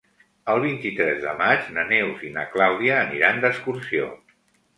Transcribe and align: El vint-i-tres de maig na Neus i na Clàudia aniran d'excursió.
El 0.51 0.61
vint-i-tres 0.61 1.19
de 1.25 1.33
maig 1.41 1.67
na 1.75 1.83
Neus 1.91 2.25
i 2.29 2.33
na 2.39 2.47
Clàudia 2.55 2.97
aniran 3.03 3.45
d'excursió. 3.45 4.11